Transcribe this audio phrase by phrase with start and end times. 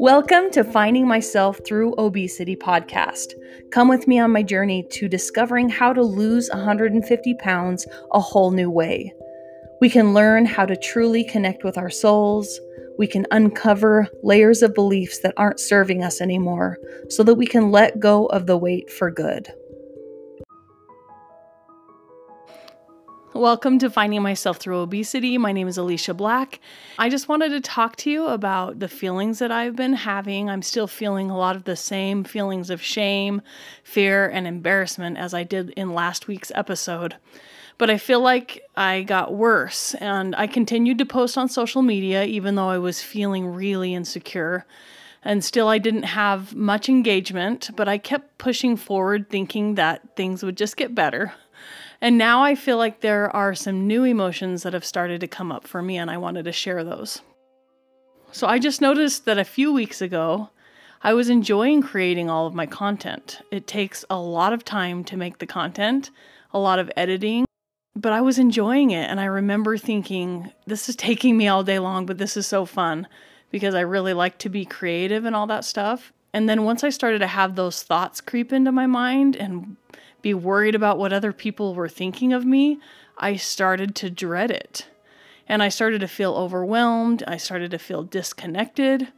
[0.00, 3.34] Welcome to Finding Myself Through Obesity podcast.
[3.70, 8.50] Come with me on my journey to discovering how to lose 150 pounds a whole
[8.50, 9.14] new way.
[9.80, 12.60] We can learn how to truly connect with our souls.
[12.98, 17.70] We can uncover layers of beliefs that aren't serving us anymore so that we can
[17.70, 19.48] let go of the weight for good.
[23.34, 25.38] Welcome to Finding Myself Through Obesity.
[25.38, 26.60] My name is Alicia Black.
[27.00, 30.48] I just wanted to talk to you about the feelings that I've been having.
[30.48, 33.42] I'm still feeling a lot of the same feelings of shame,
[33.82, 37.16] fear, and embarrassment as I did in last week's episode.
[37.76, 42.24] But I feel like I got worse, and I continued to post on social media
[42.24, 44.64] even though I was feeling really insecure.
[45.24, 50.44] And still, I didn't have much engagement, but I kept pushing forward, thinking that things
[50.44, 51.32] would just get better.
[52.00, 55.50] And now I feel like there are some new emotions that have started to come
[55.50, 57.22] up for me, and I wanted to share those.
[58.32, 60.50] So I just noticed that a few weeks ago,
[61.02, 63.40] I was enjoying creating all of my content.
[63.50, 66.10] It takes a lot of time to make the content,
[66.52, 67.44] a lot of editing,
[67.94, 69.08] but I was enjoying it.
[69.08, 72.64] And I remember thinking, this is taking me all day long, but this is so
[72.64, 73.06] fun
[73.50, 76.12] because I really like to be creative and all that stuff.
[76.32, 79.76] And then once I started to have those thoughts creep into my mind and
[80.24, 82.80] be worried about what other people were thinking of me,
[83.18, 84.86] I started to dread it.
[85.46, 87.22] And I started to feel overwhelmed.
[87.28, 89.08] I started to feel disconnected.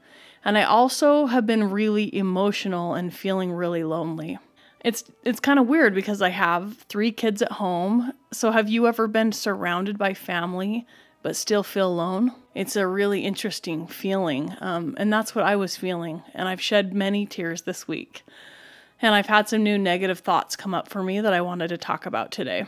[0.45, 4.39] And I also have been really emotional and feeling really lonely.
[4.85, 8.13] It's it's kind of weird because I have 3 kids at home.
[8.33, 10.87] So have you ever been surrounded by family
[11.23, 12.33] but still feel alone?
[12.55, 14.55] It's a really interesting feeling.
[14.61, 16.23] Um, and that's what I was feeling.
[16.35, 18.25] And I've shed many tears this week.
[19.03, 21.79] And I've had some new negative thoughts come up for me that I wanted to
[21.79, 22.67] talk about today.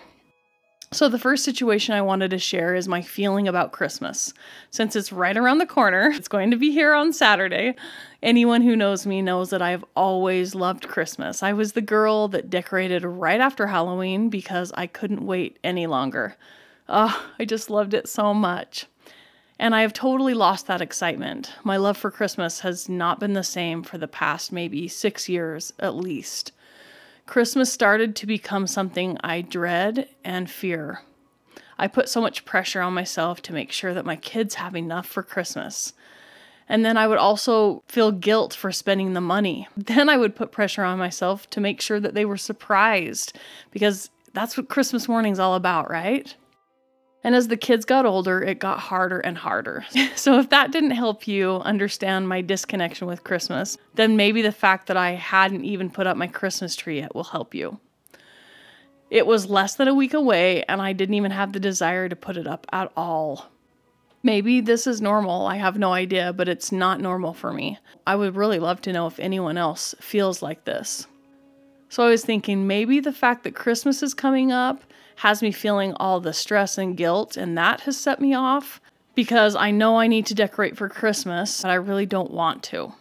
[0.90, 4.32] So, the first situation I wanted to share is my feeling about Christmas.
[4.70, 7.74] Since it's right around the corner, it's going to be here on Saturday.
[8.22, 11.42] Anyone who knows me knows that I've always loved Christmas.
[11.42, 16.36] I was the girl that decorated right after Halloween because I couldn't wait any longer.
[16.88, 18.86] Oh, I just loved it so much.
[19.58, 21.52] And I have totally lost that excitement.
[21.64, 25.72] My love for Christmas has not been the same for the past maybe six years
[25.80, 26.52] at least.
[27.26, 31.02] Christmas started to become something I dread and fear.
[31.78, 35.06] I put so much pressure on myself to make sure that my kids have enough
[35.06, 35.92] for Christmas.
[36.68, 39.68] And then I would also feel guilt for spending the money.
[39.76, 43.38] Then I would put pressure on myself to make sure that they were surprised
[43.70, 46.34] because that's what Christmas morning's all about, right?
[47.28, 49.84] And as the kids got older, it got harder and harder.
[50.16, 54.86] so, if that didn't help you understand my disconnection with Christmas, then maybe the fact
[54.86, 57.80] that I hadn't even put up my Christmas tree yet will help you.
[59.10, 62.16] It was less than a week away, and I didn't even have the desire to
[62.16, 63.50] put it up at all.
[64.22, 67.78] Maybe this is normal, I have no idea, but it's not normal for me.
[68.06, 71.06] I would really love to know if anyone else feels like this.
[71.90, 74.82] So I was thinking maybe the fact that Christmas is coming up
[75.18, 78.80] has me feeling all the stress and guilt, and that has set me off
[79.16, 82.92] because I know I need to decorate for Christmas, but I really don't want to.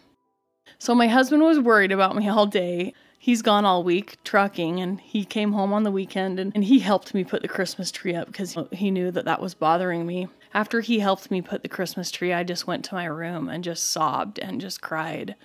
[0.80, 2.94] So my husband was worried about me all day.
[3.20, 6.80] He's gone all week trucking and he came home on the weekend and, and he
[6.80, 10.28] helped me put the Christmas tree up because he knew that that was bothering me.
[10.54, 13.64] After he helped me put the Christmas tree, I just went to my room and
[13.64, 15.36] just sobbed and just cried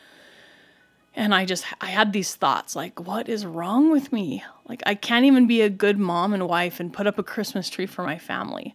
[1.15, 4.43] and i just i had these thoughts like what is wrong with me?
[4.69, 7.69] Like i can't even be a good mom and wife and put up a christmas
[7.69, 8.75] tree for my family.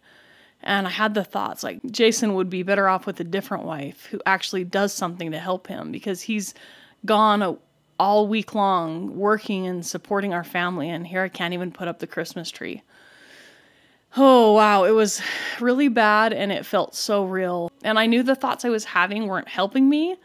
[0.62, 4.06] And i had the thoughts like jason would be better off with a different wife
[4.08, 6.53] who actually does something to help him because he's
[7.06, 7.56] gone a,
[8.00, 12.00] all week long working and supporting our family and here i can't even put up
[12.00, 12.84] the christmas tree.
[14.16, 14.86] Oh wow.
[14.86, 15.22] It was
[15.59, 17.70] really bad and it felt so real.
[17.84, 20.16] And i knew the thoughts i was having weren't helping me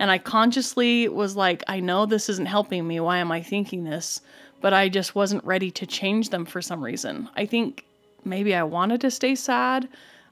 [0.00, 3.00] and I consciously was like, I know this isn't helping me.
[3.00, 4.22] Why am I thinking this?
[4.62, 7.28] But I just wasn't ready to change them for some reason.
[7.36, 7.84] I think
[8.24, 9.88] maybe I wanted to stay sad.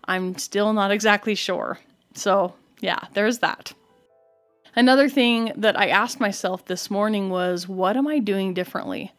[0.06, 1.78] I'm still not exactly sure.
[2.14, 3.74] So, yeah, there's that.
[4.74, 9.12] Another thing that I asked myself this morning was, what am I doing differently?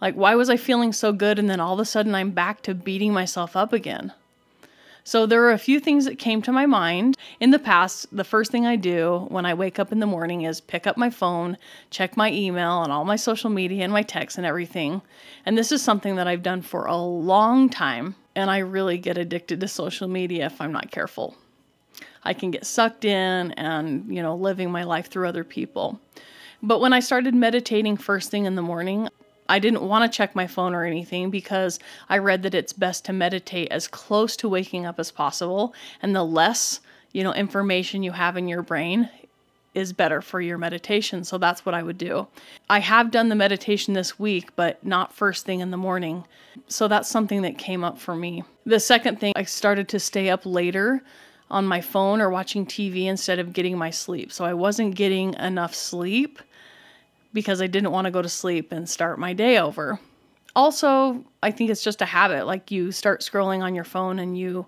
[0.00, 2.62] Like, why was I feeling so good and then all of a sudden I'm back
[2.62, 4.12] to beating myself up again?
[5.08, 7.16] So there are a few things that came to my mind.
[7.40, 10.42] In the past, the first thing I do when I wake up in the morning
[10.42, 11.56] is pick up my phone,
[11.88, 15.00] check my email and all my social media and my texts and everything.
[15.46, 19.16] And this is something that I've done for a long time, and I really get
[19.16, 21.34] addicted to social media if I'm not careful.
[22.22, 25.98] I can get sucked in and, you know, living my life through other people.
[26.62, 29.08] But when I started meditating first thing in the morning,
[29.48, 31.78] I didn't want to check my phone or anything because
[32.08, 36.14] I read that it's best to meditate as close to waking up as possible and
[36.14, 36.80] the less,
[37.12, 39.08] you know, information you have in your brain
[39.74, 41.24] is better for your meditation.
[41.24, 42.26] So that's what I would do.
[42.68, 46.24] I have done the meditation this week, but not first thing in the morning.
[46.68, 48.44] So that's something that came up for me.
[48.66, 51.02] The second thing, I started to stay up later
[51.50, 54.32] on my phone or watching TV instead of getting my sleep.
[54.32, 56.40] So I wasn't getting enough sleep
[57.32, 60.00] because I didn't want to go to sleep and start my day over.
[60.56, 62.46] Also, I think it's just a habit.
[62.46, 64.66] Like you start scrolling on your phone and you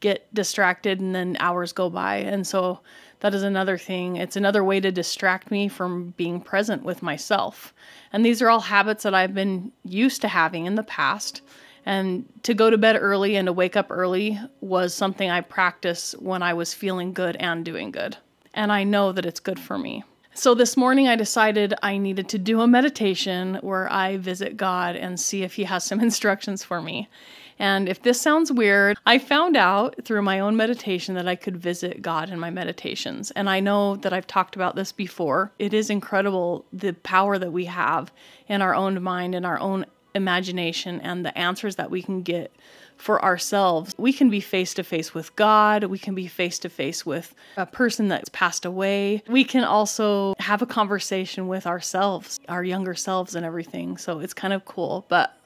[0.00, 2.16] get distracted and then hours go by.
[2.16, 2.80] And so
[3.20, 4.16] that is another thing.
[4.16, 7.72] It's another way to distract me from being present with myself.
[8.12, 11.40] And these are all habits that I've been used to having in the past.
[11.86, 16.20] And to go to bed early and to wake up early was something I practiced
[16.20, 18.16] when I was feeling good and doing good.
[18.54, 20.04] And I know that it's good for me.
[20.34, 24.96] So this morning I decided I needed to do a meditation where I visit God
[24.96, 27.10] and see if He has some instructions for me.
[27.58, 31.58] And if this sounds weird, I found out through my own meditation that I could
[31.58, 33.30] visit God in my meditations.
[33.32, 35.52] And I know that I've talked about this before.
[35.58, 38.10] It is incredible the power that we have
[38.48, 39.84] in our own mind and our own
[40.14, 42.54] imagination and the answers that we can get
[42.96, 43.94] for ourselves.
[43.98, 45.84] We can be face to face with God.
[45.84, 49.22] We can be face to face with a person that's passed away.
[49.28, 53.96] We can also have a conversation with ourselves, our younger selves, and everything.
[53.96, 55.04] So it's kind of cool.
[55.08, 55.36] But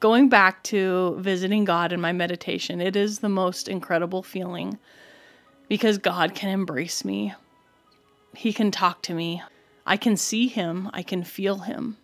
[0.00, 4.78] going back to visiting God in my meditation, it is the most incredible feeling
[5.68, 7.34] because God can embrace me.
[8.34, 9.42] He can talk to me.
[9.86, 10.90] I can see Him.
[10.92, 11.96] I can feel Him.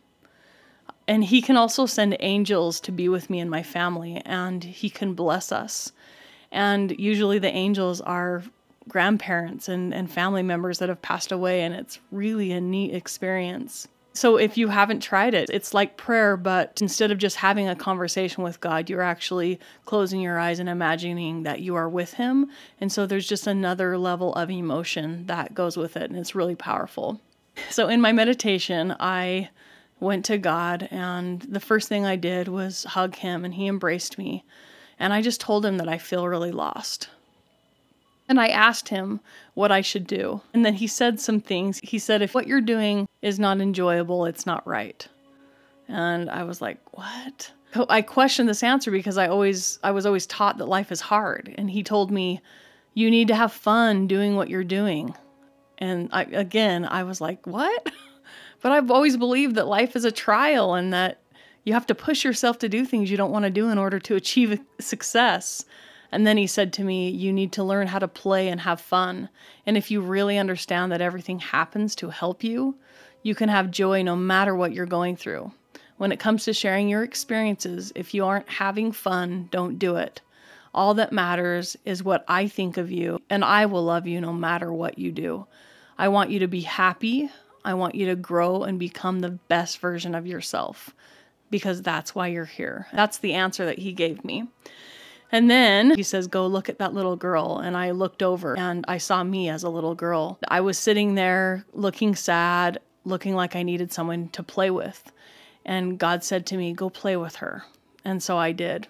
[1.08, 4.90] And he can also send angels to be with me and my family, and he
[4.90, 5.90] can bless us.
[6.52, 8.44] And usually the angels are
[8.88, 13.88] grandparents and, and family members that have passed away, and it's really a neat experience.
[14.12, 17.76] So if you haven't tried it, it's like prayer, but instead of just having a
[17.76, 22.50] conversation with God, you're actually closing your eyes and imagining that you are with Him.
[22.80, 26.56] And so there's just another level of emotion that goes with it, and it's really
[26.56, 27.20] powerful.
[27.70, 29.48] So in my meditation, I
[30.00, 34.18] went to God, and the first thing I did was hug him, and he embraced
[34.18, 34.44] me.
[34.98, 37.08] And I just told him that I feel really lost.
[38.28, 39.20] And I asked him
[39.54, 40.42] what I should do.
[40.52, 41.80] And then he said some things.
[41.82, 45.06] He said, If what you're doing is not enjoyable, it's not right.
[45.88, 47.52] And I was like, What?
[47.88, 51.54] I questioned this answer because I always I was always taught that life is hard.
[51.56, 52.42] And he told me,
[52.92, 55.14] You need to have fun doing what you're doing.
[55.78, 57.87] And I, again, I was like, What?
[58.60, 61.20] But I've always believed that life is a trial and that
[61.64, 63.98] you have to push yourself to do things you don't want to do in order
[63.98, 65.64] to achieve success.
[66.10, 68.80] And then he said to me, You need to learn how to play and have
[68.80, 69.28] fun.
[69.66, 72.76] And if you really understand that everything happens to help you,
[73.22, 75.52] you can have joy no matter what you're going through.
[75.98, 80.20] When it comes to sharing your experiences, if you aren't having fun, don't do it.
[80.72, 84.32] All that matters is what I think of you, and I will love you no
[84.32, 85.46] matter what you do.
[85.98, 87.30] I want you to be happy.
[87.64, 90.94] I want you to grow and become the best version of yourself
[91.50, 92.86] because that's why you're here.
[92.92, 94.48] That's the answer that he gave me.
[95.30, 97.58] And then he says, Go look at that little girl.
[97.58, 100.38] And I looked over and I saw me as a little girl.
[100.48, 105.12] I was sitting there looking sad, looking like I needed someone to play with.
[105.64, 107.64] And God said to me, Go play with her.
[108.04, 108.88] And so I did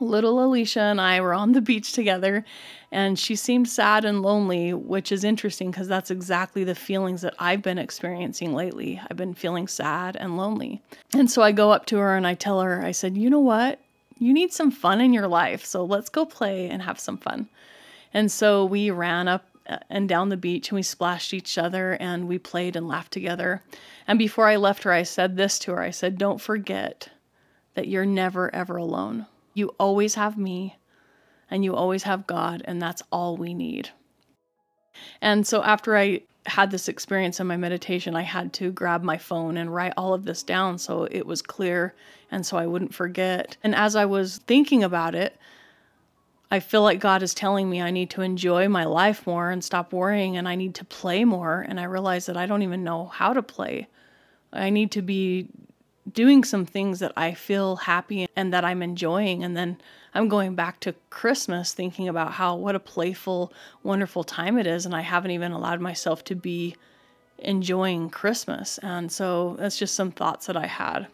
[0.00, 2.44] little Alicia and I were on the beach together,
[2.92, 7.34] and she seemed sad and lonely, which is interesting because that's exactly the feelings that
[7.38, 9.00] I've been experiencing lately.
[9.10, 10.82] I've been feeling sad and lonely.
[11.14, 13.40] And so I go up to her and I tell her, I said, You know
[13.40, 13.80] what?
[14.18, 17.48] You need some fun in your life, so let's go play and have some fun.
[18.14, 21.96] And so we ran up uh, and down the beach and we splashed each other
[22.00, 23.62] and we played and laughed together.
[24.06, 27.10] And before I left her, I said this to her I said, Don't forget
[27.74, 29.26] that you're never, ever alone.
[29.56, 30.76] You always have me
[31.50, 33.88] and you always have God, and that's all we need.
[35.22, 39.16] And so after I had this experience in my meditation, I had to grab my
[39.16, 41.94] phone and write all of this down so it was clear
[42.30, 43.56] and so I wouldn't forget.
[43.64, 45.38] And as I was thinking about it,
[46.50, 49.64] I feel like God is telling me I need to enjoy my life more and
[49.64, 51.64] stop worrying and I need to play more.
[51.66, 53.88] And I realize that I don't even know how to play.
[54.52, 55.48] I need to be
[56.12, 59.42] doing some things that I feel happy and that I'm enjoying.
[59.42, 59.78] And then
[60.14, 64.86] I'm going back to Christmas thinking about how what a playful, wonderful time it is.
[64.86, 66.76] And I haven't even allowed myself to be
[67.38, 68.78] enjoying Christmas.
[68.78, 71.08] And so that's just some thoughts that I had.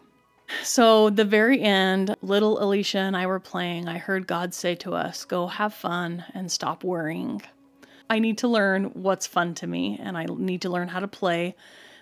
[0.61, 3.87] So, the very end, little Alicia and I were playing.
[3.87, 7.41] I heard God say to us, Go have fun and stop worrying.
[8.09, 11.07] I need to learn what's fun to me and I need to learn how to
[11.07, 11.55] play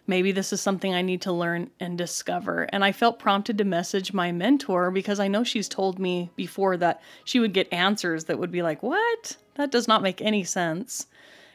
[0.07, 2.63] maybe this is something I need to learn and discover.
[2.71, 6.77] And I felt prompted to message my mentor because I know she's told me before
[6.77, 9.37] that she would get answers that would be like, What?
[9.55, 11.07] That does not make any sense.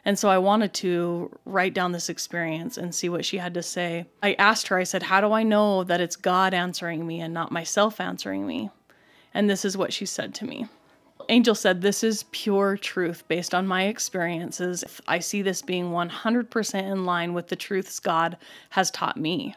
[0.04, 3.62] And so I wanted to write down this experience and see what she had to
[3.62, 4.06] say.
[4.22, 7.34] I asked her, I said, How do I know that it's God answering me and
[7.34, 8.70] not myself answering me?
[9.34, 10.68] And this is what she said to me.
[11.28, 14.84] Angel said, This is pure truth based on my experiences.
[15.08, 18.36] I see this being 100% in line with the truths God
[18.70, 19.54] has taught me.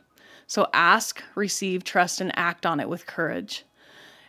[0.47, 3.65] So ask, receive, trust, and act on it with courage.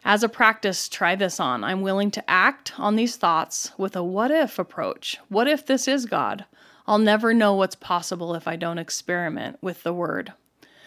[0.04, 1.64] As a practice, try this on.
[1.64, 5.18] I'm willing to act on these thoughts with a what if approach.
[5.28, 6.44] What if this is God?
[6.86, 10.32] I'll never know what's possible if I don't experiment with the word.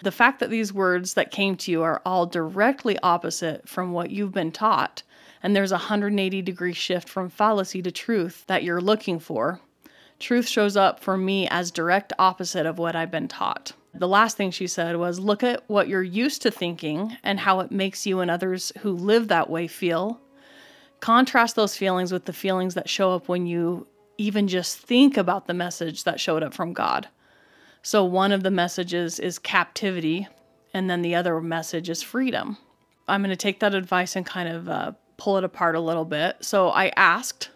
[0.01, 4.11] The fact that these words that came to you are all directly opposite from what
[4.11, 5.03] you've been taught,
[5.43, 9.59] and there's a 180 degree shift from fallacy to truth that you're looking for,
[10.17, 13.73] truth shows up for me as direct opposite of what I've been taught.
[13.93, 17.59] The last thing she said was look at what you're used to thinking and how
[17.59, 20.19] it makes you and others who live that way feel.
[20.99, 23.85] Contrast those feelings with the feelings that show up when you
[24.17, 27.07] even just think about the message that showed up from God.
[27.81, 30.27] So, one of the messages is captivity,
[30.73, 32.57] and then the other message is freedom.
[33.07, 36.05] I'm going to take that advice and kind of uh, pull it apart a little
[36.05, 36.37] bit.
[36.41, 37.49] So, I asked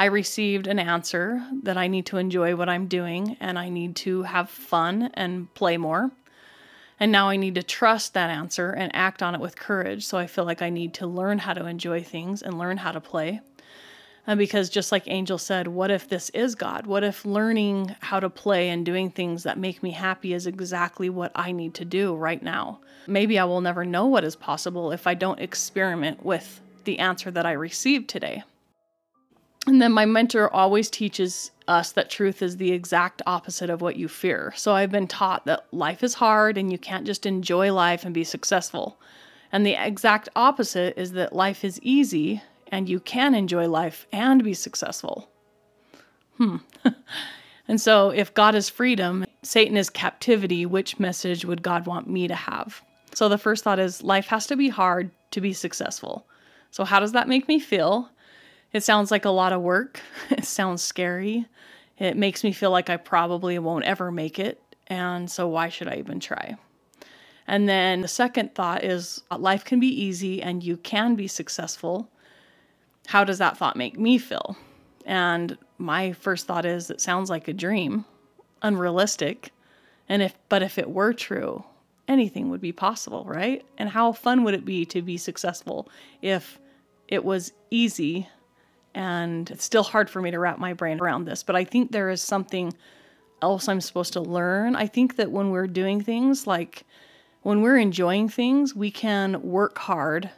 [0.00, 3.96] I received an answer that I need to enjoy what I'm doing and I need
[3.96, 6.10] to have fun and play more.
[6.98, 10.06] And now I need to trust that answer and act on it with courage.
[10.06, 12.92] So I feel like I need to learn how to enjoy things and learn how
[12.92, 13.42] to play.
[14.26, 16.86] And because just like Angel said, what if this is God?
[16.86, 21.08] What if learning how to play and doing things that make me happy is exactly
[21.08, 22.80] what I need to do right now?
[23.06, 27.30] Maybe I will never know what is possible if I don't experiment with the answer
[27.30, 28.42] that I received today.
[29.66, 33.96] And then my mentor always teaches us that truth is the exact opposite of what
[33.96, 34.52] you fear.
[34.56, 38.14] So I've been taught that life is hard and you can't just enjoy life and
[38.14, 38.98] be successful.
[39.52, 44.42] And the exact opposite is that life is easy and you can enjoy life and
[44.42, 45.28] be successful.
[46.36, 46.56] Hmm.
[47.68, 52.28] and so if God is freedom, Satan is captivity, which message would God want me
[52.28, 52.82] to have?
[53.14, 56.26] So the first thought is life has to be hard to be successful.
[56.70, 58.10] So how does that make me feel?
[58.72, 60.00] It sounds like a lot of work.
[60.30, 61.46] It sounds scary.
[61.98, 64.62] It makes me feel like I probably won't ever make it.
[64.86, 66.56] And so, why should I even try?
[67.46, 72.10] And then the second thought is life can be easy and you can be successful.
[73.10, 74.56] How does that thought make me feel?
[75.04, 78.04] And my first thought is it sounds like a dream,
[78.62, 79.50] unrealistic.
[80.08, 81.64] And if but if it were true,
[82.06, 83.64] anything would be possible, right?
[83.78, 85.88] And how fun would it be to be successful
[86.22, 86.60] if
[87.08, 88.28] it was easy
[88.94, 91.90] and it's still hard for me to wrap my brain around this, but I think
[91.90, 92.72] there is something
[93.42, 94.76] else I'm supposed to learn.
[94.76, 96.84] I think that when we're doing things like
[97.42, 100.30] when we're enjoying things, we can work hard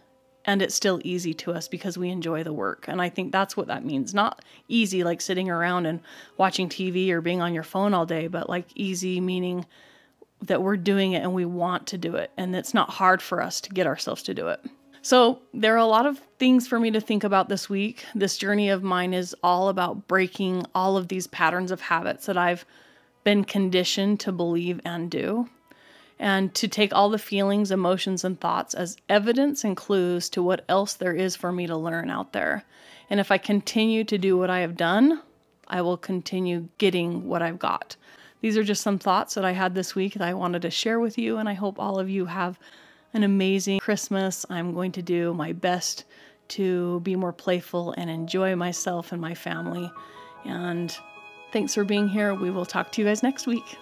[0.44, 2.86] and it's still easy to us because we enjoy the work.
[2.88, 4.12] And I think that's what that means.
[4.12, 6.00] Not easy like sitting around and
[6.36, 9.66] watching TV or being on your phone all day, but like easy meaning
[10.42, 12.30] that we're doing it and we want to do it.
[12.36, 14.60] And it's not hard for us to get ourselves to do it.
[15.04, 18.04] So, there are a lot of things for me to think about this week.
[18.14, 22.38] This journey of mine is all about breaking all of these patterns of habits that
[22.38, 22.64] I've
[23.24, 25.48] been conditioned to believe and do,
[26.22, 30.64] and to take all the feelings, emotions, and thoughts as evidence and clues to what
[30.68, 32.62] else there is for me to learn out there.
[33.10, 35.20] And if I continue to do what I have done,
[35.66, 37.96] I will continue getting what I've got.
[38.40, 41.00] These are just some thoughts that I had this week that I wanted to share
[41.00, 42.56] with you, and I hope all of you have
[43.14, 44.46] an amazing Christmas.
[44.48, 46.04] I'm going to do my best
[46.48, 49.90] to be more playful and enjoy myself and my family.
[50.44, 50.96] And
[51.52, 52.32] thanks for being here.
[52.32, 53.76] We will talk to you guys next week.